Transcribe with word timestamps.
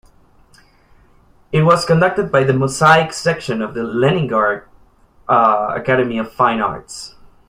It 1.51 1.61
was 1.61 1.85
conducted 1.85 2.31
by 2.31 2.43
the 2.43 2.53
Mosaic 2.53 3.13
Section 3.13 3.61
of 3.61 3.75
the 3.75 3.83
Leningrad 3.83 4.63
Academy 5.29 6.17
of 6.17 6.33
Fine 6.33 6.59
Arts. 6.59 7.13